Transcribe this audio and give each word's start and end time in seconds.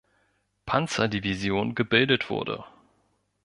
Panzer-Division 0.65 1.75
gebildet 1.75 2.27
wurde. 2.31 2.65